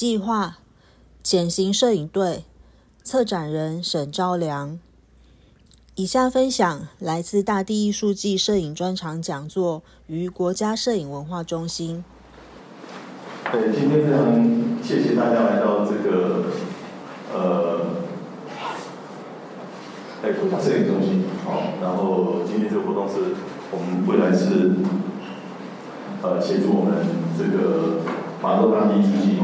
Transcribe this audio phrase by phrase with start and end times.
[0.00, 0.56] 计划
[1.22, 2.44] 减刑摄影队
[3.04, 4.78] 策展人沈昭良。
[5.94, 12.02] 以下分享来自大地艺术季摄影专场讲座于国家摄影文化中心。
[13.52, 16.46] 对，今天非常谢谢大家来到这个
[17.34, 17.86] 呃，
[20.22, 21.24] 哎国家摄影中心。
[21.44, 23.34] 好，然后今天这个活动是
[23.70, 24.76] 我们未来是
[26.22, 27.06] 呃协助我们
[27.36, 28.00] 这个
[28.40, 29.36] 马路大地艺术季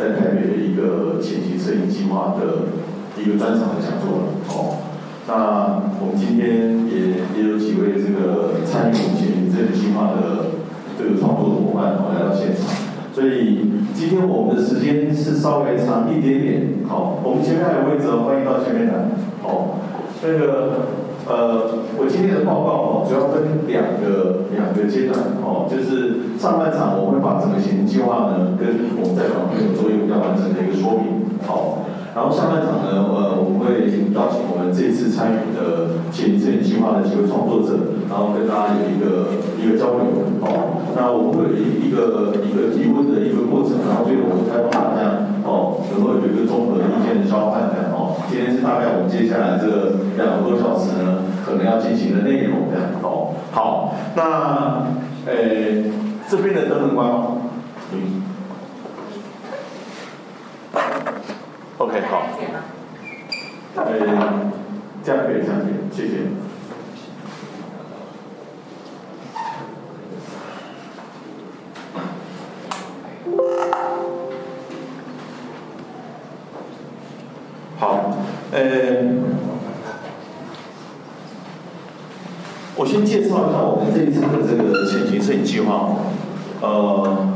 [0.00, 2.72] 在台北的一个前行摄影计划的
[3.20, 4.32] 一个专场的讲座了。
[4.48, 4.80] 哦，
[5.28, 10.56] 那我们今天也也有几位这个参与我们前行摄影计划的
[10.96, 12.72] 这个创作的伙伴哦来到现场。
[13.12, 19.04] 所以今天我们的时间是稍微长一点点，好，我们前面还有位置，欢迎到前面来，
[19.42, 19.76] 好，
[20.22, 31.86] 那个呃，我今天的报告哦，主要分两个两个阶段，哦，就是上半场我会把整个行程计划呢，跟我们在场朋友做一个比较完整的一个说明，好，
[32.18, 40.10] 然后下半场呢，呃，我们会邀请我们这次参与的前摄影计划的几位创作者，然后跟大家有一个一个交流，
[40.42, 40.82] 好。
[40.98, 43.22] 那我们会有一一个一个提问的
[48.40, 49.66] 今天是大概我们接下来这
[50.16, 53.34] 两个多小时呢，可能要进行的内容这样哦。
[53.52, 54.86] 好，那
[55.26, 55.32] 呃
[56.26, 57.36] 这边的灯能关吗？
[57.92, 58.22] 嗯。
[61.76, 62.22] OK 好。
[63.76, 63.84] 呃，
[65.04, 66.24] 这样可以，这样可以，谢谢。
[82.80, 85.96] 我先介绍一下我们这一次的这个潜行摄影计划。
[86.62, 87.28] 呃，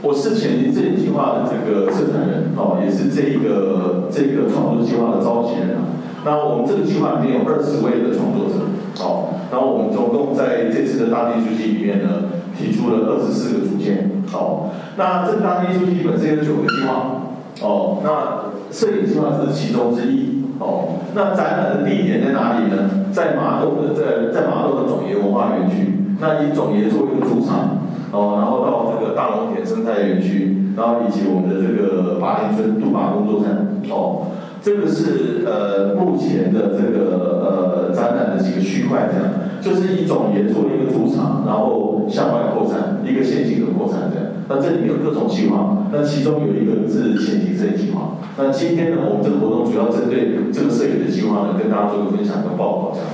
[0.00, 5.76] 我是潜行摄影计划的这个策展人，哦，也是这一个这个创作计划的召集人。
[6.24, 8.64] 那我们这个计划里面有二十位的创作者，
[9.04, 17.28] 哦，然后我们总共在这次的大地艺术季里面呢，提出了二十四个主件，好，那这个大地艺术季本身有九个计划。
[17.60, 20.29] 哦，那摄影计划是其中之一。
[20.60, 23.08] 哦，那展览的地点在哪里呢？
[23.10, 25.96] 在马东的在在马东的种爷文化园区。
[26.20, 27.80] 那以种爷做一个主场，
[28.12, 33.80] 哦，然后到这个大龙田生态园区，然后以及我们的这个八林村杜马工作站。
[33.88, 34.28] 哦，
[34.60, 39.32] 这个是呃目前的这个呃展览的几个区块，这样
[39.62, 44.29] 就是以种爷做一个主场，然后向外扩展一个线性的扩展这样。
[44.50, 48.16] 那这里面有各种计划，那其中有一个是前行摄影计划。
[48.36, 53.06] 那今天呢，我们这个活动主要针对这个摄影的计划呢，跟大家做个分享跟报告这样。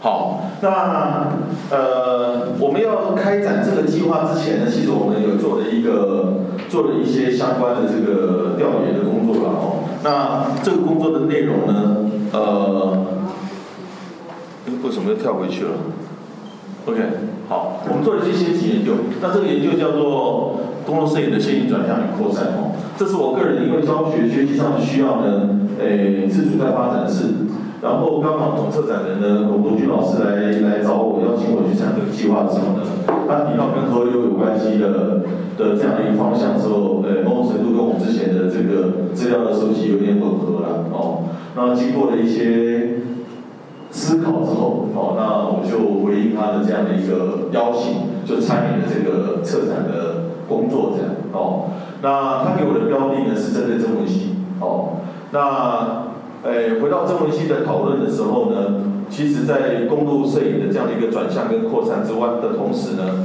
[0.00, 1.28] 好，那
[1.70, 9.84] 呃，我们要开展这个计划之前呢，其实我们有做了一个做了一些相关的这个调研的工作了哦。
[10.02, 11.96] 那这个工作的内容呢，
[12.32, 13.06] 呃，
[14.82, 15.70] 为什么又跳回去了
[16.86, 17.00] ？OK，
[17.46, 18.92] 好，我们做了一些先期研究。
[19.20, 22.72] 那这个研究叫做公路摄影的线性转向与扩散哦。
[22.96, 27.52] 这是我个人因为教学学习上的需要呢，诶，自主在发展的事。
[27.82, 32.82] 然后刚好总策展人呢，董卓军老师来来找我，邀请我去参加这个计划的时候呢，
[33.28, 35.20] 他提到跟河流有关系的
[35.60, 41.28] 的这样的一个方向之后，呃，某种程度跟我之前的这个资料的收集有点吻合了哦。
[41.54, 42.93] 那经过了一些。
[44.04, 51.70] 思考之后，哦，那我就回应他的这样的一个邀请，就参与了这个策展的工作，这样，哦，
[52.02, 55.00] 那他给我的标的呢是针对曾文熙，哦，
[55.32, 56.04] 那，
[56.44, 63.24] 诶，回到曾文熙的讨论的时候呢，其实在公路摄影的这样的一个转向跟扩散之外的同时呢，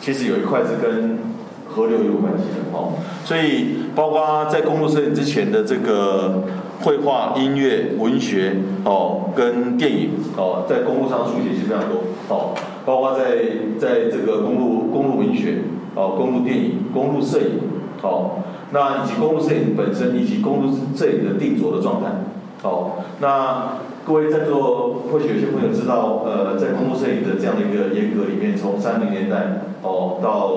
[0.00, 1.18] 其实有一块是跟
[1.66, 2.94] 河流有关系的，哦，
[3.24, 6.44] 所以包括在公路摄影之前的这个。
[6.82, 12.54] 绘画、音乐、文学，哦，跟电影，哦，在公路上书写其实非常多，哦，
[12.86, 13.36] 包括在
[13.78, 15.58] 在这个公路公路文学，
[15.94, 17.60] 哦，公路电影、公路摄影，
[18.02, 18.40] 哦，
[18.70, 22.08] 那以及公路摄影本身，以及公路摄影的定着的状态，
[22.62, 30.48] 哦，那各位在座或许有些朋友知道，呃，在公路摄影的这样的一个严格里面，从三零年代，哦，到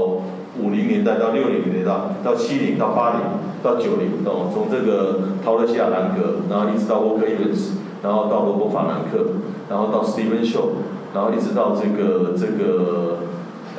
[0.57, 1.91] 五零年代到六零年代
[2.23, 3.19] 到七零到八零
[3.63, 9.39] 到九零哦，从这个陶乐西亚兰格，然后一直到沃克伊文斯，然后到罗伯法兰克，
[9.69, 10.73] 然后到史蒂芬秀，
[11.15, 13.19] 然后一直到这个这个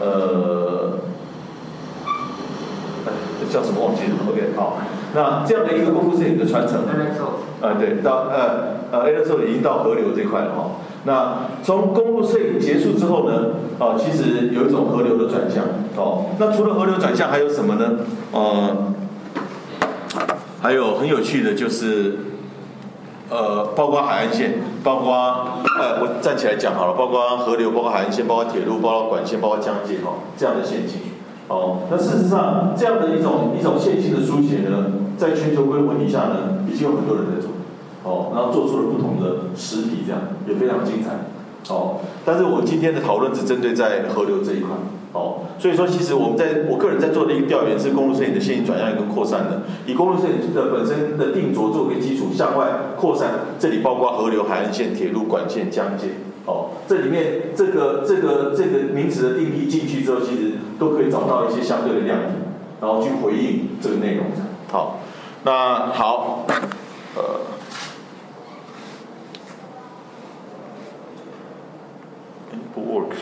[0.01, 0.99] 呃，
[3.07, 3.13] 哎，
[3.53, 4.79] 叫什么忘记了？OK，好，
[5.15, 6.81] 那这样的一个公路摄影的传承，
[7.61, 10.71] 啊对，到呃呃 A 的时候已经到河流这块了哈。
[11.07, 15.65] 那从公路摄影结束之后呢，啊，其实有一种河流的转向，
[15.97, 16.25] 哦。
[16.39, 17.99] 那除了河流转向还有什么呢？
[18.33, 18.94] 呃，
[20.65, 22.17] 还有很有趣的就是，
[23.29, 25.13] 呃，包括海岸线，包括
[25.79, 31.01] 呃，我站起来讲好了，包括河流，包括海岸线，包括铁路，包括管线，包括江界哈，这样的线性。
[31.49, 34.87] 哦，那事实上这样的一种一种线性的书写呢，
[35.19, 37.51] 在全球规模底下呢，已经有很多人在做。
[38.05, 41.29] 哦，然后做出了不同的实体，这样也非常精彩。
[41.69, 44.71] 哦，但是我今天的讨论只针对在河流这一块。
[45.15, 52.67] 哦，所以说其实我们在我个人在做的一个调研是公路摄影的线性转向跟扩散的，以公路摄影的本身的定着作为基础向外
[52.97, 56.09] 扩散，这里包括河流、海岸线、铁路、管线、江界。
[56.47, 62.33] 哦，这里面这个这个这个名词的定义进去之后，其实都可以找到一些相对的亮点，
[62.81, 64.27] 然后去回应这个内容。
[64.73, 64.99] 好，
[65.45, 66.45] 那好，
[67.15, 67.54] 呃。
[72.75, 73.12] 不 work。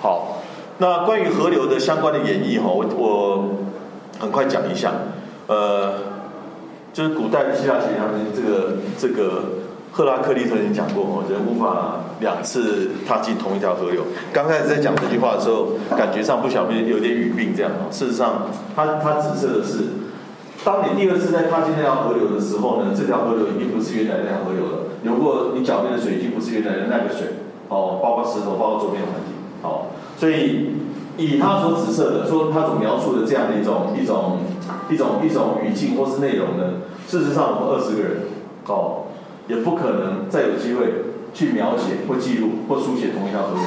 [0.00, 0.42] 好，
[0.78, 3.48] 那关于河流的相关的演绎哈，我我
[4.20, 4.92] 很快讲一下。
[5.46, 5.94] 呃，
[6.92, 8.04] 就是古代希腊学家
[8.34, 9.44] 这个这个
[9.92, 14.02] 赫拉克利特已经讲过哦，人无法两次踏进同一条河流。
[14.32, 17.72] 刚开始在讲这句话的时候，感觉上不小心有点语病这样。
[17.90, 19.84] 事实上，他他指涉的是，
[20.64, 24.88] 当你第二次在踏进那条河流的时候呢，这条河流已经不是原来那条河流了。
[25.02, 30.72] 流过你脚边的水已经不是原来的那个水，哦，包括石头，包括周边环境，哦，所以
[31.18, 34.38] 以他所指涉的，说他所描述的这样的一种一种
[34.88, 38.22] 一种一种语境或是内容呢，事实上我们二十个人，
[38.66, 39.04] 哦，
[39.46, 43.64] 也不可能再有机会去描写或记录或书写同一条河流，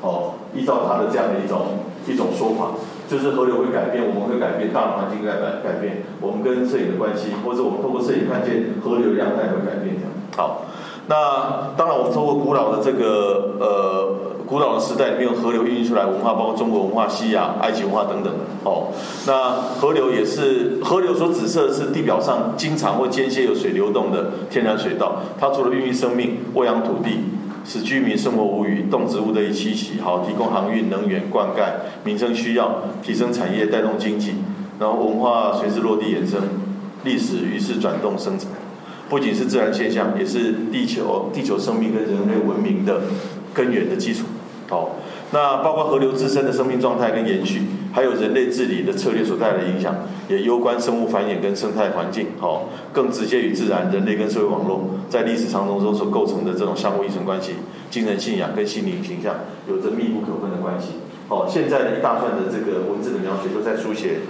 [0.00, 2.72] 哦，依照他的这样的一种一种说法。
[3.08, 10.12] 就是河流会改变，我们会改变，大环境在改改变，我们跟摄影的关系，或者我们透过摄影看见河流的样态会改变这样。
[10.36, 10.66] 好，
[11.06, 14.14] 那当然我们透过古老的这个呃
[14.46, 18.30] 古老的时代里面，河流孕育出来文化，包括中国文化、西亚、埃及文化等等。
[18.64, 18.88] 哦，
[19.26, 27.20] 那河流也是河流所指涉是地表上经常或间歇有水流动的天然水道，它除了孕育生命、喂养土地。
[27.68, 31.70] 使居民生活无虞，动植物得以栖息，好提供航运、能源、灌溉、
[32.02, 34.36] 民生需要，提升产业，带动经济，
[34.80, 36.40] 然后文化随之落地延伸，
[37.04, 38.48] 历史于是转动生产，
[39.10, 43.02] 不仅是自然现象，也是地球地球生命跟人类文明的
[43.52, 44.24] 根源的基础。
[44.66, 44.96] 好，
[45.30, 49.94] 那包括河流自身的生命状态跟延续，还有人类治理的策略所带来的影响，
[50.28, 52.28] 也攸关生物繁衍跟生态环境。
[52.40, 57.52] 好，更直接与自然、人类跟社会网络在历史长河中所构成的这种相互依存关系，
[57.90, 59.34] 精神信仰跟心灵形象
[59.68, 60.92] 有着密不可分的关系。
[61.28, 64.20] 好，现在的一大串的这个文字的描写都在书写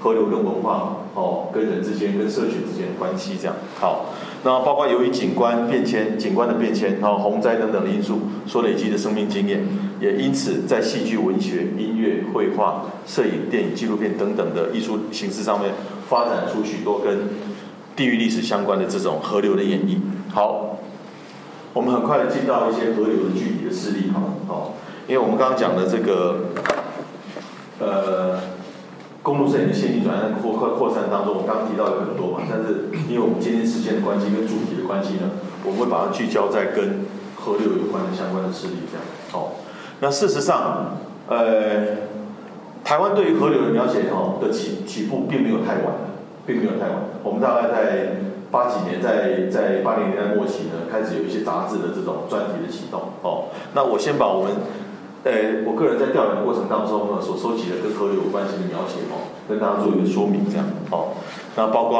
[0.00, 3.36] 河流跟文化，哦，跟人之间、跟社群之间的关系。
[3.40, 4.06] 这样，好。
[4.44, 9.66] 那包括由于景观变迁、景观的变迁，然后洪灾等等的因素所累积的生命经验，
[10.00, 15.72] 也因此在戏剧、文学、音乐、绘画、摄影、电影、纪录片等等的艺术形式上面，
[16.08, 17.18] 发展出许多跟
[17.96, 19.96] 地域历史相关的这种河流的演绎。
[20.32, 20.78] 好，
[21.72, 24.74] 我们很快的进到一些河流的具体的事例，好，好，
[25.08, 26.36] 因为我们刚刚讲的这个，
[27.80, 28.57] 呃。
[29.28, 35.28] 公路摄影的线性转向扩扩扩散当中，我刚刚提到有很多嘛，但是因为我们今天时间的关系跟主题的关系呢，
[35.64, 37.04] 我们会把它聚焦在跟
[37.36, 39.04] 河流有关的相关的事例这样。
[39.30, 39.60] 好，
[40.00, 40.96] 那事实上，
[41.28, 42.08] 呃，
[42.82, 45.92] 台湾对于河流的描写哦的起起步并没有太晚，
[46.46, 46.96] 并没有太晚。
[47.22, 48.16] 我们大概在
[48.50, 53.12] 八几年，在在八零年代末期呢，开始有一些杂志的这种专题的启动。
[53.20, 54.52] 哦，那我先把我们。
[55.24, 61.08] 呃，我个人在调研过程当中呢，所收集的跟河流有关系的描写哦，跟大家做一个说明，这样哦。
[61.56, 61.98] 那包括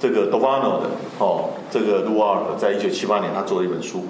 [0.00, 4.04] 这个 Dovano 的哦，这个卢瓦尔在一九七八年他做了一本书。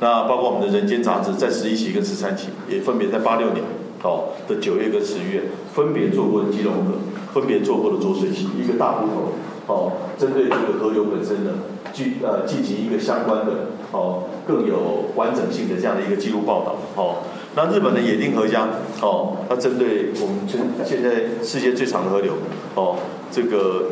[0.00, 3.62] 那包括我们的人间杂志在十一期跟十三期，也分别在八六年
[4.02, 6.92] 哦的九月跟十月，分别做过的基隆河，
[7.32, 11.52] 分别做过的浊水溪，一个大部头哦，针对这个河流本身的，
[11.92, 13.52] 进呃进行一个相关的
[13.92, 17.22] 哦更有完整性的这样的一个记录报道哦。
[17.56, 18.68] 那日本的野丁河江，
[19.00, 22.32] 哦，它针对我们现现在世界最长的河流，
[22.74, 22.96] 哦，
[23.30, 23.90] 这个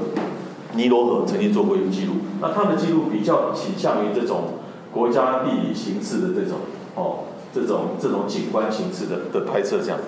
[0.75, 2.15] 尼罗河曾经做过一个记录。
[2.41, 4.59] 那它的记录比较倾向于这种
[4.91, 6.59] 国家地理形势的这种，
[6.97, 9.99] 哦，这种这种景观形式的的拍摄这样。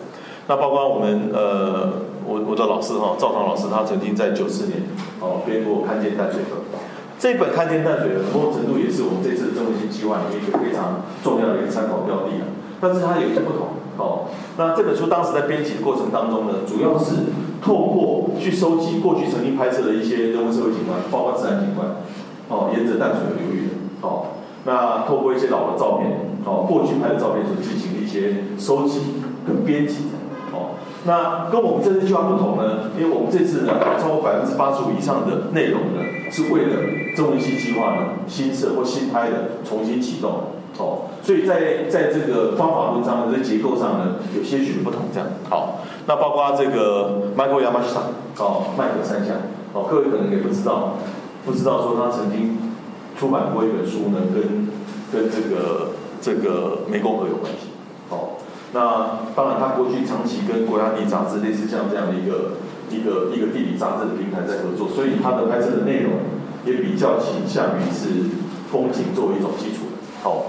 [0.48, 1.92] 那包括我们呃，
[2.26, 4.82] 我我的老师哈，赵唐老师，他曾经在九四年，
[5.20, 6.56] 哦，编过《看见淡水河》。
[7.20, 12.44] 这本《看见淡水河》某种程度也是我们这次的中文性计划里面一个非常重要的一个参考标的啊。
[12.84, 14.28] 但是它有一些不同哦。
[14.58, 21.88] 那这本书当时在编辑的过程当中呢，主要是透过去收集过去曾经拍摄的一些人文社会景观，包括自然景观，
[22.48, 26.12] 哦，沿着淡水流域的，哦，那透过一些老的照片，
[26.44, 29.00] 哦，过去拍的照片所进行的一些收集
[29.46, 30.12] 跟编辑。
[30.52, 36.78] 哦，那跟我们这次计划不同呢，因为我们这次呢，超过百分之八十五以上的内容呢，是为了
[37.16, 40.62] 中文系计划呢新设或新拍的重新启动。
[40.76, 45.02] 哦，所以在在这个方法论上呢，这结构上呢，有些许的不同。
[45.14, 48.10] 这样，好，那包括这个 Michael Yamashita，
[48.42, 49.36] 哦，麦克三项，
[49.72, 50.98] 哦，各位可能也不知道，
[51.46, 52.58] 不知道说他曾经
[53.16, 54.66] 出版过一本书呢，跟
[55.14, 57.70] 跟这个这个湄公河有关系。
[58.10, 62.58] 哦，那当然他过去长期跟国家地理杂志类似像这样的一个
[62.90, 66.18] 一个一个地理杂志的平台在合作，所以他的拍摄的内容
[66.66, 68.34] 也比较倾向于是
[68.72, 69.86] 风景作为一种基础。
[70.20, 70.46] 好。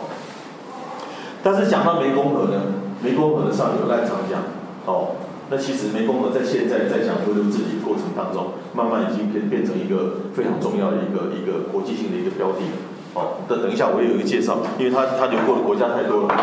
[1.45, 2.73] 但是讲到湄公河呢，
[3.05, 4.41] 湄公河的上游赖长江，
[4.87, 5.13] 哦，
[5.51, 12.65] 那其实湄公河在现在在讲河流治理过程当中，慢慢已经变变成一个非常重要的一个一个国际性的一个标的，
[13.13, 16.33] 哦，那等一下我也有一个介绍，因为它它流过的国家太多了，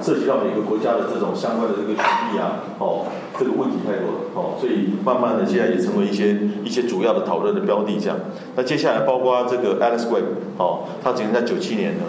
[0.00, 3.04] 涉及到每个国家的这种相关的这个权益啊，哦，
[3.36, 8.16] 这个问题太多了，哦，所以慢慢的现在也成为一些一些主要的讨论的标的这样。
[8.56, 12.08] 那接下来包括这个 Alex Webb，哦，他曾经在九七年的，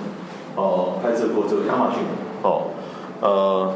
[0.56, 2.00] 哦，拍摄过这个亚马逊。
[2.42, 2.72] 哦，
[3.22, 3.74] 呃，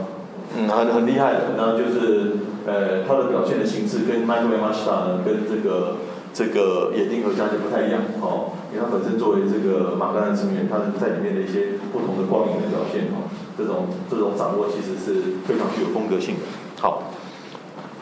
[0.56, 5.98] 嗯，很很厉害的，那就是呃，他的表现的形式跟 Michael m a s t a，跟这个
[6.34, 13.28] 这个野丁和家就不太一样，哦，因为他本身作为这个马格兰成员，他在里面的一些不同的光影的表现，哦，
[13.58, 16.42] 这种这种掌握其实是非常具有风格性的。
[16.80, 17.04] 好，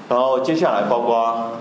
[0.10, 1.53] 然后接下来包括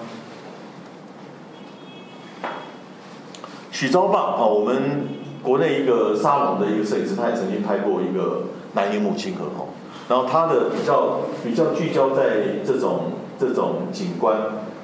[3.70, 5.08] 许昭棒啊，我们
[5.42, 8.42] 国内一个沙龙的一个摄影师，他也曾经拍过一个。
[8.72, 9.68] 南音母亲河吼，
[10.08, 14.36] 然后它的比较比较聚焦在这种这种景观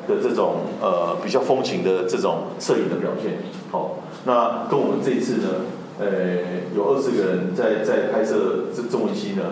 [0.08, 3.38] 的这种呃比较风情的这种摄影的表现，
[3.70, 5.48] 好，那跟我们这一次呢，
[6.00, 6.06] 呃
[6.74, 9.42] 有二十个人在在拍摄这中文系呢，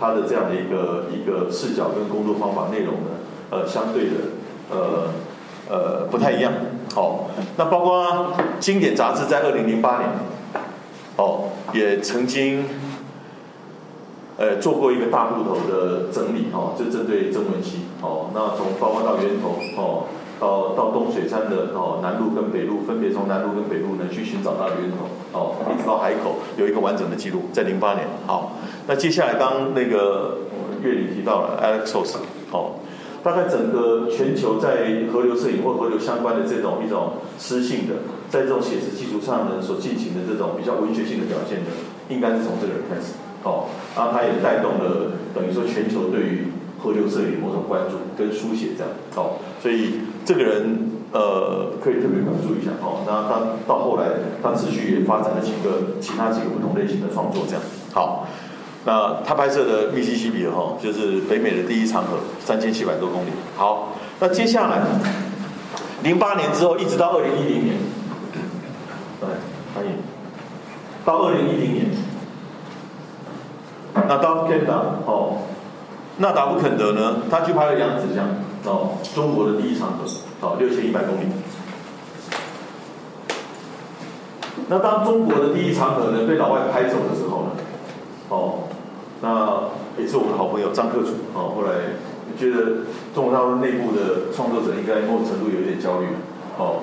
[0.00, 3.10] 它的这样的一个一个视角跟工作方法内容呢，
[3.50, 4.10] 呃相对的
[4.70, 5.08] 呃
[5.68, 6.52] 呃不太一样，
[6.94, 10.10] 好，那包括经典杂志在二零零八年，
[11.16, 12.64] 哦也曾经。
[14.36, 20.06] 呃，做过一个大部头的整理哈，就针对曾文溪哦，那从包括到源头哦，
[20.40, 25.06] 到到东水山的哦南路跟北路，分别从南路跟北路呢去寻找到源头
[25.38, 30.38] 哦，一直到海口有一个完整的记录，在零八年好，那接下来刚那个
[30.82, 32.16] 月里提到了 Alexos
[32.50, 32.82] 哦，
[33.22, 37.94] 大概整个全球在河流摄影或河流相关的这种一种诗性的，
[38.28, 41.70] 在这种写实基础上呢所进行的这种比较文学性的表现呢，
[42.08, 43.14] 应该是从这个人开始。
[43.44, 46.48] 哦，然后他也带动了等于说全球对于
[46.82, 53.04] 河流摄影某种关注跟书写这样，哦，所以这个人呃可以特别关注一下哦。
[53.06, 54.08] 那他到后来
[54.42, 57.62] 他持续也发展了几个其他几个不同类型的创作这样。
[57.92, 58.26] 好，
[58.84, 63.30] 那他拍摄的密西西比哈就是北美的第一长河，三千七百多公里。
[63.56, 64.82] 好，那接下来
[66.02, 67.76] 零八年之后一直到二零一零年，
[69.20, 69.28] 来
[69.74, 69.92] 欢迎
[71.04, 71.86] 到二零一零年。
[73.94, 74.74] 那到肯达
[75.06, 75.38] 哦，
[76.18, 77.22] 那达夫肯德呢？
[77.30, 78.26] 他去拍了扬子江
[78.64, 80.04] 哦，中国的第一长河
[80.40, 81.26] 哦，六千一百公里。
[84.68, 87.50] 那当中国的第一长河呢被老外拍走的时候呢，
[88.28, 88.64] 哦，
[89.20, 91.94] 那也是我们的好朋友张克楚哦，后来
[92.36, 92.84] 觉得
[93.14, 96.08] 中国大陆内部的创作者应该某种程度有一点焦虑
[96.58, 96.82] 哦，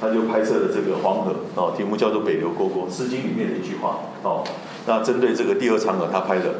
[0.00, 4.44] 他就拍摄了这个黄河哦，题目叫做“北流沟沟”，《诗经》里面的一句话哦。
[4.84, 6.54] 那针对这个第二场合，他拍的，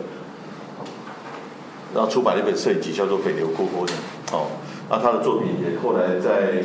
[1.92, 3.92] 然后出版了一本摄影集，叫做《北流沟沟》的
[4.30, 4.46] 哦。
[4.88, 6.62] 那他的作品也后来在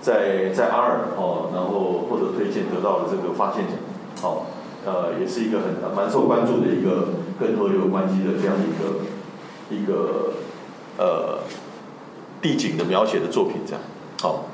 [0.00, 3.76] 在在阿尔哦，然后获得推荐，得到了这个发现奖
[4.22, 4.46] 哦。
[4.86, 10.32] 呃，也是一个很蛮受关注的一个跟河流有关系的这样的一个一个
[10.96, 11.40] 呃
[12.40, 13.82] 地景的描写的作品这样。
[14.22, 14.46] 好，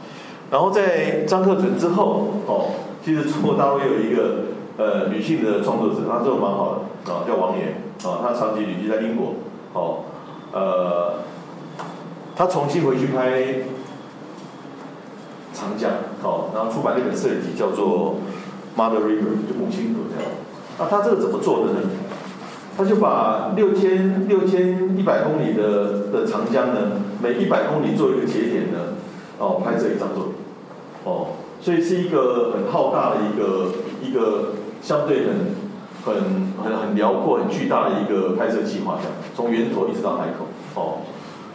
[0.50, 2.74] 然后在张克准之后哦，
[3.04, 4.46] 其实中国大陆有一个。
[4.76, 9.34] 呃，女性的创作者，她做的蛮好的啊，叫王岩啊，她长期旅居在英国，
[9.72, 9.98] 哦，
[10.50, 11.20] 呃，
[12.34, 13.62] 她重新回去拍
[15.52, 15.92] 长江，
[16.24, 18.16] 哦，然后出版了一本摄影集，叫做
[18.80, 20.32] 《Mother River》，就母亲河这样。
[20.76, 21.78] 那她这个怎么做的呢？
[22.76, 28.78] 她就把六千六千一百公里的的长江呢，每一百公里做一个节点呢，
[29.38, 30.34] 哦，拍摄一张作品，
[31.04, 31.28] 哦，
[31.60, 33.70] 所以是一个很浩大的一个
[34.02, 34.54] 一个。
[34.84, 35.34] 相对很
[36.04, 36.14] 很
[36.62, 40.44] 很很辽阔、很巨大的一个拍摄计划，这样从源头一直到海口，
[40.78, 40.98] 哦，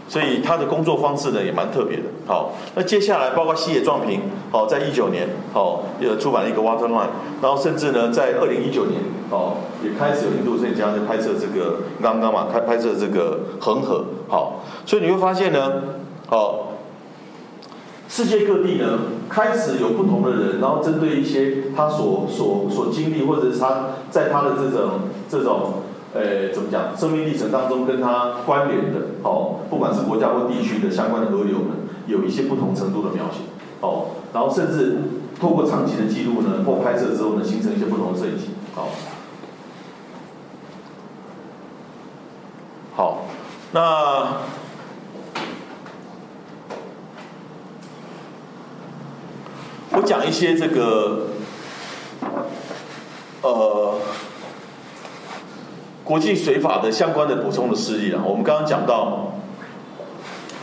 [0.08, 2.04] 所以他的工作方式呢也蛮特别的。
[2.26, 15.72] 好，那接下来包括西野壮平，好，在一九年，好，也出版了一个 Waterline，然后甚至呢在二零一九年，哦，也开始有印度摄影家在拍摄这个刚刚嘛，开拍摄这个恒河，好，所以你会发现呢，
[16.32, 16.66] 哦。
[18.20, 19.00] 世界各地呢，
[19.30, 24.90] 开始有不同的人，然后针对一些他所所所经历，或者是他在他的这种
[25.30, 25.84] 这种，
[26.14, 31.76] 呃，怎么讲，生命历程当中跟他关联的，哦，不管是国家或地区的相关的河流呢，
[32.08, 33.40] 有一些不同程度的描写，
[33.80, 34.98] 哦，然后甚至
[35.40, 38.90] 透过长期的记录呢，或拍摄之后呢，形成一些不同的摄影集，好，
[42.98, 43.22] 好，
[43.72, 44.59] 那。
[50.00, 51.28] 我讲一些这个，
[53.42, 53.96] 呃，
[56.06, 58.24] 国际水法的相关的补充的事例啊。
[58.26, 59.34] 我们刚刚讲到，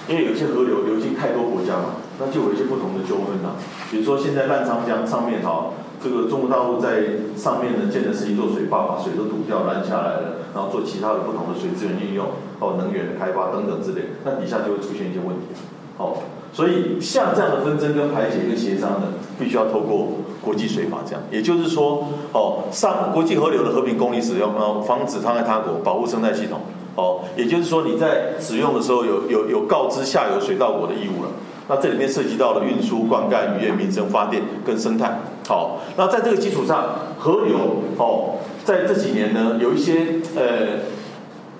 [0.08, 3.60] 因为有些河流流经太多国家嘛，那就有一些不同的纠纷啊。
[3.90, 12.24] 比如说现在澜沧江上面哈，这个中国大陆在上面呢建的是一座水坝，把水都堵掉拦下来了，然后做其他的不同的水资源运用，
[12.58, 15.60] 哦，能源的开发等等之类，那底下就会出现一些问题，
[15.98, 16.22] 好。
[16.52, 20.08] 所以，像这样的纷争跟排解跟协商呢，必须要透过
[20.42, 21.22] 国际水法这样。
[21.30, 26.60] 也就是说，哦，上国际河流的和平公理使用，哦，防止伤害他国，保护生态系统，
[26.94, 31.30] 哦，也就是说你在使用的时候有有有告知下游水稻国的义务了。
[31.68, 35.18] 那这里面涉及到了运输、灌溉、渔业、民生、发电跟生态。
[35.48, 36.84] 好，那在这个基础上，
[37.18, 37.56] 河流，
[37.98, 40.96] 哦，在这几年呢，有一些呃。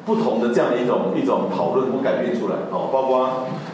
[0.07, 3.29] 不同的这样的一种一种讨论或改变出来，哦，包括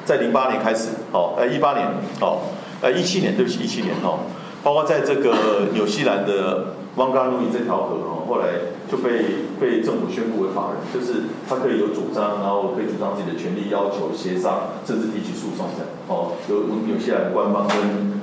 [0.07, 1.87] 在零八年开始，哦，呃，一八年，
[2.23, 2.39] 哦，
[2.83, 4.27] 呃，一七年，对不起，一七年，哦，
[4.63, 17.79] 包括在这个纽西兰的汪加路易这条河，哦，后来就被被政府宣布为法人，就是他可以有主张，然后可以主张自己的权利，要求协商，甚至提起诉讼这样，哦，由纽西兰官方跟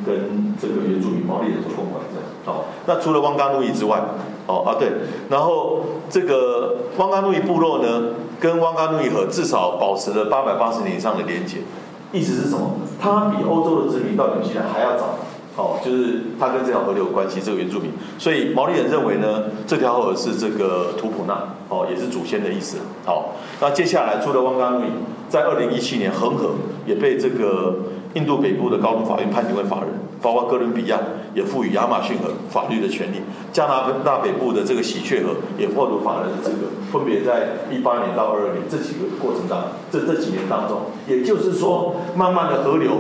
[0.06, 4.04] 跟这个原住民毛利人所共管这样，好，那除了汪加路易之外。
[4.50, 4.90] 哦啊对，
[5.30, 11.58] 然后这个汪嘎努伊部落呢，跟汪嘎努伊河至少保持了八百八十年以上的连结，
[12.12, 12.72] 意思是什么？
[13.00, 15.16] 它比欧洲的殖民到纽西兰还要早，
[15.56, 17.92] 哦，就是它跟这条河流有关系，这个原住民。
[18.18, 22.78] 所以毛利人认为呢，这条河是这个图普纳，哦，也是祖先的意思。
[23.06, 24.90] 好，那接下来除了汪嘎努伊，
[25.30, 26.52] 在二零一七年恒河
[26.86, 27.76] 也被这个
[28.16, 29.88] 印度北部的高等法院判定为法人。
[30.22, 31.00] 包括哥伦比亚
[31.34, 42.92] 也赋予亚马逊河法律的权利，加拿大北部的这个喜鹊河也获得法人的资格，分别在一八年到二二年这几个过程当中，这这几年当中，也就是说，慢慢的河流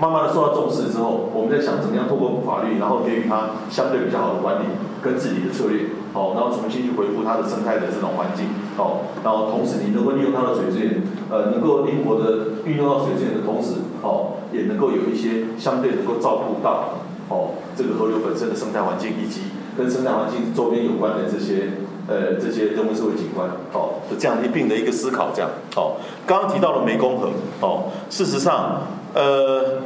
[0.00, 4.66] 慢慢的受到重视之后，我们在想怎么样透过法律，然后给予它相对比较好的管理
[5.02, 14.38] 跟治理的策略，好，然后重新去恢复它的生态的这种环境，好，然后同时你能够利用它的水资源，呃，能够灵活的运用到水资源的同时，好。
[14.52, 16.98] 也能够有一些相对能够照顾到
[17.32, 19.40] 哦，这个河流本身的生态环境，以及
[19.74, 21.70] 跟生态环境周边有关的这些
[22.06, 27.30] 呃这些人文社会景观，哦，这样一并的一个思考，这样，哦，刚刚提到了湄公河，
[27.62, 28.82] 哦，事实上，
[29.14, 29.80] 呃，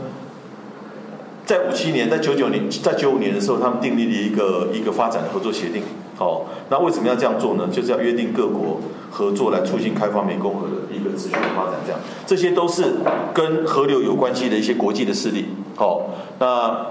[1.44, 5.82] 在五七年，在九九年，在九五年的时候，他们订立了一个一个发展合作协定。
[6.18, 7.68] 好，那为什么要这样做呢？
[7.70, 8.80] 就是要约定各国
[9.10, 12.94] 合作来促进开发湄公河的一个持续的发展，这样，这些都是
[13.34, 15.44] 跟河流有关系的一些国际的势力。
[15.76, 16.86] 好，那，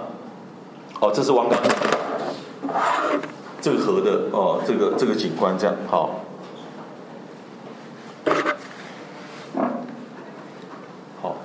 [1.06, 1.60] 哦，这是王港
[3.62, 6.22] 这个河的哦，这个这个景观这样，好，
[11.22, 11.36] 好，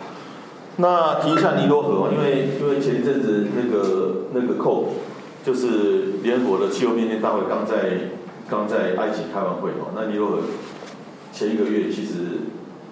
[0.76, 4.94] 那提一下尼罗河，因为因为前一阵子那个那个扣。
[5.42, 8.10] 就是联合国的气候变迁大会刚在
[8.46, 10.38] 刚在埃及开完会哦，那尼罗河
[11.32, 12.42] 前一个月其实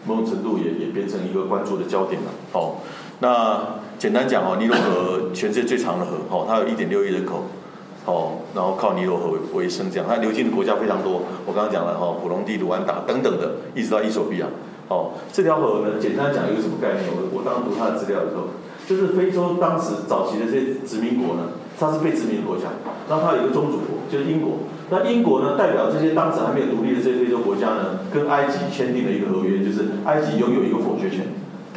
[0.06, 2.76] 某种程度也也变成一个关注的焦点了哦。
[3.20, 7.44] 那简单讲哦，尼罗河全世界最长的河哦，它有一点六亿人口
[8.06, 11.22] 哦，然后靠尼罗河为生这样，它流经的国家非常多。
[11.44, 14.46] 我刚刚讲了哦，普隆蒂、卢安达等等的，一直到伊索比亚
[14.88, 15.10] 哦。
[15.32, 17.10] 这条河呢，简单讲有什么概念？
[17.10, 18.54] 我我当读它的资料的时候，
[18.86, 21.50] 就是非洲当时早期的这些殖民国呢。
[21.80, 22.66] 它是被殖民的国家，
[23.08, 24.66] 然后它有一个宗主国，就是英国。
[24.90, 31.22] 那英国呢，代表这些当时还没有独立的这些非洲国家呢，跟埃及签订了一个合约，就是埃及拥有一个否决权。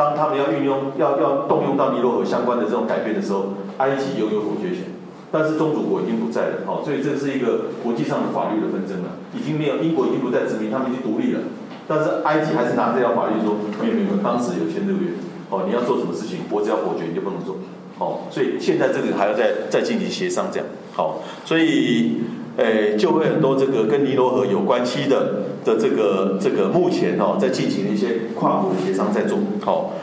[0.01, 4.85] 当他们要运用、要要动用到尼罗河相关的这种改变的时候，埃及拥有否决权。
[5.31, 9.11] 但是宗主国已经不在了，好，所以这是一个国际上的法律的纷争了。
[9.37, 11.41] 已经没有英国已经不再殖民，他们已经独立了。
[11.87, 15.13] 但是埃及还是拿这条法律说，没有没有，当时有签这个约，
[15.51, 17.57] 哦，你要做什么事情，我只要否决你就不能做。
[17.99, 21.21] 哦，所以现在这个还要再再进行协商，这样好。
[21.45, 22.17] 所以
[22.57, 29.93] 诶，就会很多这个跟尼罗河有关系的的这个这个目前哦，在进行一些跨国的协商在做，好，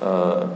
[0.00, 0.46] 呃，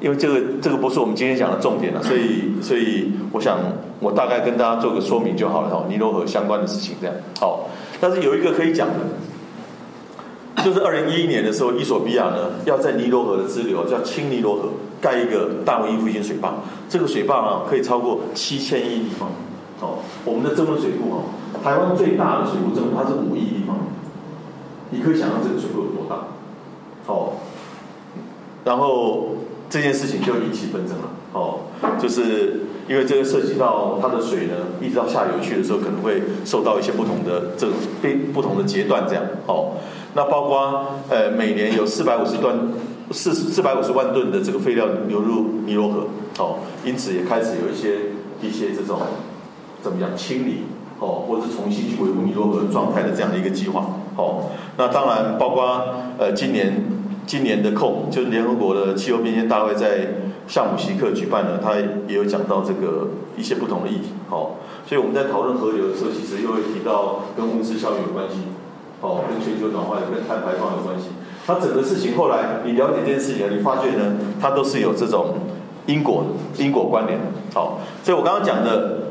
[0.00, 3.58] 因为这个这个不是我们今天讲的重点了，所以所以我想
[4.00, 7.68] 我大概跟大家做个说明就好了哈，尼罗河相关的事情这样，好，
[8.00, 8.94] 但是有一个可以讲的。
[10.64, 14.68] 就是二零一一年的时候，伊索比亚呢要在尼罗河的支流叫青尼罗河
[15.00, 16.54] 盖一个大文艺复兴水坝，
[16.88, 19.28] 这个水坝啊可以超过七千亿立方。
[19.80, 21.22] 哦，我们的增温水库哦，
[21.62, 23.82] 台湾最大的水库增温它是五亿立方米，
[24.90, 26.28] 你可以想象这个水库有多大。
[27.06, 27.32] 哦，
[28.64, 29.36] 然后
[29.68, 31.10] 这件事情就引起纷争了。
[31.32, 31.60] 哦，
[32.00, 39.24] 就是因为这个涉及到它的水呢，一直到下游去的时候，可能会受到一些不同的这种被不同的阶段这样。
[39.46, 39.72] 哦。
[40.14, 42.72] 那包括呃每年有四百五十吨
[43.10, 46.06] 四四百五十万吨的这个废料流入尼罗河，
[46.38, 49.00] 哦，因此也开始有一些一些这种
[49.84, 50.62] 怎么样清理
[50.98, 53.84] 哦，或者是重新去维护尼罗河状态的这样的一个计划，
[54.16, 54.46] 哦，
[54.78, 55.84] 那当然包括
[56.18, 56.82] 呃今年
[57.26, 60.08] 今年的 COP 就是联合国的气候变迁大会在
[60.48, 61.74] 夏姆西克举办了，他
[62.08, 68.36] 也有讲到这个一些不同的议题，哦，所以我们在讨论河流的时候，其实又会提到跟温室效应有关系。
[69.00, 71.08] 哦，跟全球暖化、跟碳排放有关系。
[71.46, 75.34] 它整个事情后来你了解这件事情，你发觉呢，它都是有这种
[75.84, 76.24] 因果
[76.56, 77.18] 因果关联。
[77.52, 79.03] 好，所以我刚刚讲的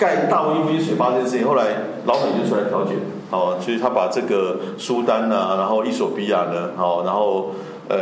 [0.00, 1.64] 盖大温复兴水坝这件事情，后来
[2.06, 2.94] 老美就出来调解。
[3.30, 7.50] 哦，所以他把这个苏丹呐，然后伊索比亚呢，好，然后
[7.88, 7.96] 呃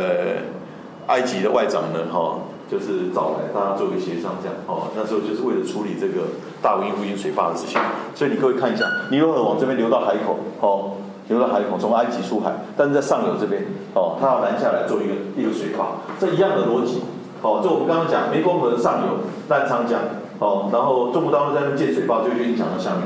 [1.07, 2.39] 埃及的外长呢，哈。
[2.69, 4.93] 就是找来大家做一个协商，这样哦。
[4.95, 6.29] 那时候就是为了处理这个
[6.61, 7.81] 大文艺复兴水坝的事情，
[8.13, 10.91] 所以你各位看一下，尼罗河往这边流到海口，哦，
[11.29, 17.01] 流到海口，从埃及出海，但是在上游这边，哦，它要拦下来做一个一个水坝，这一样的逻辑，
[17.41, 19.17] 哦，就我们刚刚讲，湄公河的上游
[19.49, 19.97] 澜沧江，
[20.39, 23.03] 哦，然后中国大陆在那建水坝，就影响到下面。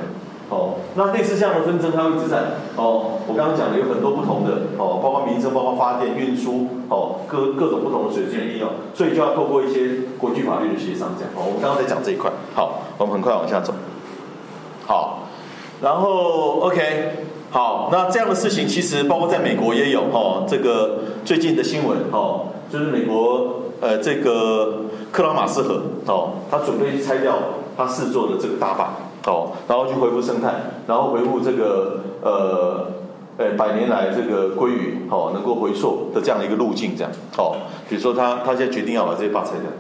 [0.50, 2.38] 哦，那类似这样的纷争，它会一直在
[2.76, 3.18] 哦。
[3.26, 11.32] 我刚刚讲的有很多不同的哦，包括民生、包括发电、运输哦，各各种不同的水资源应用，所以就要透过一些国际法律的协商这样。
[11.36, 12.30] 哦，我们刚刚在讲这一块。
[12.54, 13.74] 好，我们很快往下走。
[14.86, 15.24] 好，
[15.82, 20.46] 然后 OK，好，那这样的事情其实包括在美国也有哦。
[20.48, 24.82] 这个最近的新闻哦，就是美国呃这个
[25.14, 27.36] 克拉马斯河哦，他准备去拆掉
[27.78, 28.90] 他试做的这个大坝。
[29.26, 30.52] 哦，然后去恢复生态，
[30.86, 32.88] 然后恢复这个呃，
[33.38, 37.56] 呃百年来这个鲑鱼哦能够回溯的这样的一个路径，这样哦，
[37.88, 39.72] 比如说他他现在决定要把这些坝拆掉，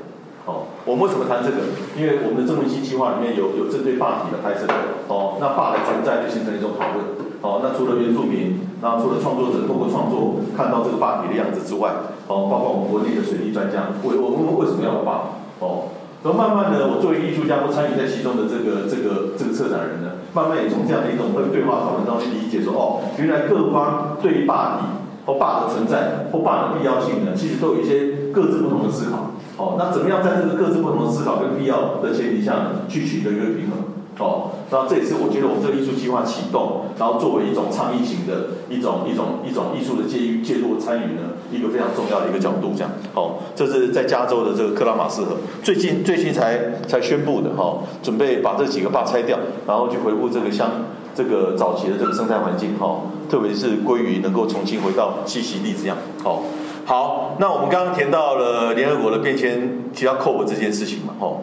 [0.45, 1.57] 哦，我们为什么谈这个？
[1.99, 4.65] 因为我们的郑文熙计划里面有有针对坝体的拍摄，
[5.09, 7.03] 哦，那坝的存在就形成一种讨论，
[7.43, 11.91] 哦，那除了原住民，那除了创作者通过创作看到这个坝体的样子之外，
[12.31, 15.35] 哦，包括我们国内的水利专家，为我们为什么要坝？
[15.59, 15.91] 哦。
[16.23, 24.87] 然后慢慢的，我作为艺术家或参与在其中的这个这个这个策展人呢，慢慢也从这样的一种对话讨论当中理解说，哦，原来各方对坝体
[25.27, 29.35] 或坝的存在或坝的必要性呢，其实都有一些各自不同的思考。
[29.59, 33.92] 哦，那怎么样在这个各自不同的思考跟必要的前提下呢，去取得一个平衡？
[34.19, 42.91] 哦，那这也是我觉得我们这个艺术计划启动，然后作为一种倡议型的一种一种一种艺术的介入介入参与呢，一个非常重要的一个角度，这样。
[43.15, 50.69] 哦，这是在加州的这个克拉马斯河，最近最近才才宣布的，哈，准备把这几个坝拆掉，然后去回复这个乡
[51.15, 55.97] 这个早期的这个生态环境，哈，特别是鲑鱼能够重新回到栖息地这样。
[56.23, 56.43] 好，
[56.85, 61.37] 好，那我们刚刚填到了联合国的变迁，提到 COP 这件事情嘛，哈，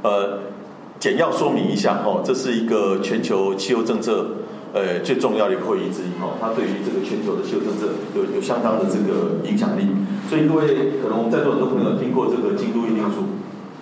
[0.00, 0.38] 呃。
[1.02, 4.24] 简要说明一下哈，这是一个全球气候政策
[4.72, 9.82] 呃最重要的一个会议之一哈，它对于这个全球的气候政策有有相当的这个影响力。
[10.30, 13.34] 所以各位可能我们在座很多朋友听过这个京都议定书，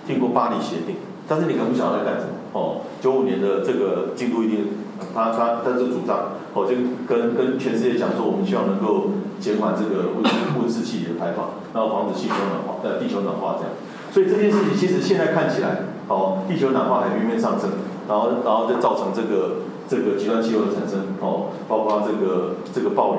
[0.07, 0.97] 听过巴黎协定，
[1.29, 2.89] 但是你可能不晓得在干什么哦。
[3.03, 4.81] 九五年的这个京都议定，
[5.13, 6.73] 他他他是主张哦，就
[7.05, 10.25] 跟跟全世界讲说，我们希望能够减缓这个温
[10.57, 13.77] 温室气体的排放，然后防止气候暖化呃地球暖化这样。
[14.09, 15.90] 所以这件事情其实现在看起来。
[16.11, 17.71] 哦，地球暖化海平面上升，
[18.09, 23.19] 然后然后再造成这个这个极端气候的产生，哦，包括这个这个暴雨，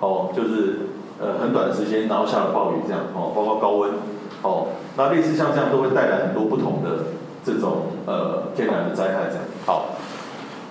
[0.00, 0.90] 哦，就是
[1.22, 3.92] 呃很短的时间然后下了暴雨这样，哦，包括高温，
[4.42, 4.66] 哦，
[4.96, 7.14] 那类似像这样都会带来很多不同的
[7.46, 9.94] 这种呃天然的灾害这样，好，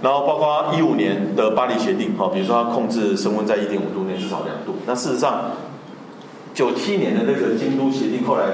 [0.01, 5.51] 然后包括一五年的巴黎协定，哦，比如说它控制升温在一点五度内至少两度，那事实上
[6.53, 8.47] 九七年的那个京都协定后来。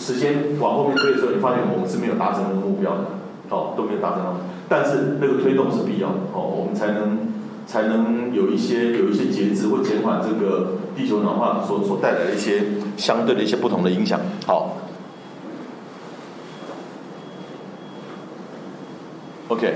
[0.00, 3.04] 时间往后面推的时候，你发现我们是没有达成那个目标的，
[3.50, 4.34] 哦，都没有达成到。
[4.66, 7.18] 但是那个推动是必要的，哦，我们才能
[7.66, 12.62] 才能有一些有一些节制或减缓这个地球暖化所所带来的一些
[12.96, 14.18] 相对的一些不同的影响。
[14.46, 14.78] 好
[19.48, 19.74] ，OK，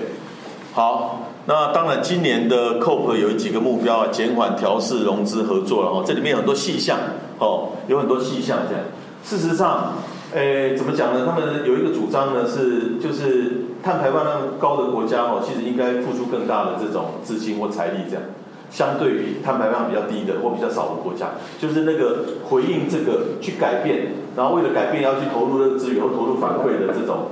[0.72, 6.98] 好，那当然今年的 COP 有几个目标啊，减缓、调试、融资、合作了哈，这里面有很多细项
[7.38, 8.82] 哦，有很多细项这样。
[9.24, 9.94] 事实上，
[10.34, 11.24] 诶，怎么讲呢？
[11.24, 18.22] 他们有一个主张呢，是就是碳排放量高的国家哦，其实应该付出更大的这种资金或财力这样。
[18.68, 27.30] 相对于碳排放比较低的或比较少的国家，就是那个回应这个去改变，然后为了改变要去投入的资源或投入反馈的这种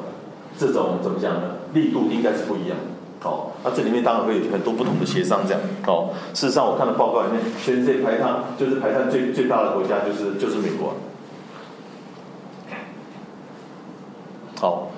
[0.57, 1.59] 这种怎么讲呢？
[1.75, 2.79] 力度应该是不一样。
[3.25, 5.61] 哦，那这里面当然会有很多不同的协商这样。
[5.89, 10.95] 哦，事实上我看的报告里面，全世界排碳就是排碳最最大的国家就是就是美国。
[14.63, 14.93] 好，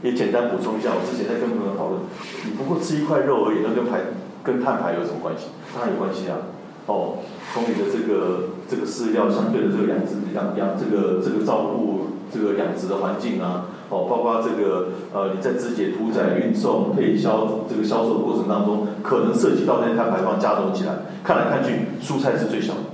[0.00, 2.02] 也简单补充一下，我之前在跟朋友讨论，
[2.46, 5.50] 你不过吃一块肉而已，那跟排跟碳排有什么关系？
[5.74, 6.38] 当然有关系啊！
[6.86, 7.18] 哦，
[7.52, 20.94] 从你的这个这个饲料相对的这个养殖养养这个这个照顾这个养殖的环境啊，哦，包括这个呃你在肢解、屠宰、运送、配销这个销售的过程当中，可能涉及到那些碳排放加总起来，
[21.26, 22.86] 看来看去，蔬菜是最小的，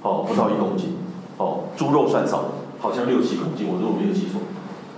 [0.00, 0.96] 哦，不到一公斤，
[1.36, 2.48] 哦，猪肉算少的，
[2.80, 4.40] 好像六七公斤，我如果没有记错，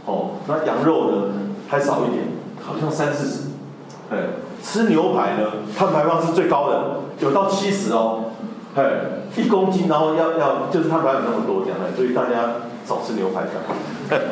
[0.07, 1.33] 哦，那羊肉呢
[1.69, 2.25] 还少一点，
[2.63, 3.49] 好像三四十，
[4.11, 4.19] 哎。
[4.67, 8.33] 吃牛排呢，碳排放是最高的，有到七十哦，
[8.75, 8.83] 嘿，
[9.37, 12.55] 一公斤，然后要要就是碳排放那么多这样，所以大家
[12.87, 13.43] 少吃牛排。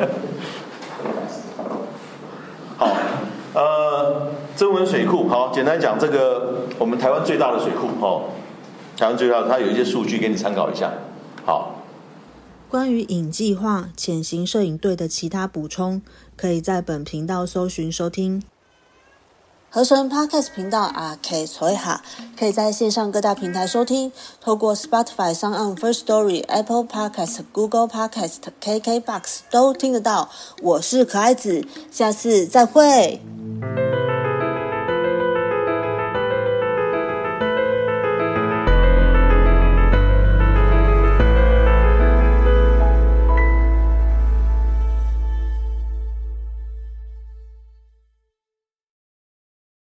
[2.79, 2.87] 好，
[3.53, 8.23] 呃，增文水库，好，简单讲这个我们台湾最大的水库，哦，
[8.97, 10.89] 台湾最大的，它有一些数据给你参考一下。
[12.73, 16.01] 关于影计划潜行摄影队的其他补充，
[16.35, 18.41] 可以在本频道搜寻收听。
[19.69, 22.01] 合成 Podcast 频道啊，K 崔哈，
[22.35, 30.31] 可以在线上各大平台收听，透过 Spotify、s o n First Story、Apple Podcast、Google Podcast、KKBox 都听得到。
[30.63, 33.21] 我是可爱子，下次再会。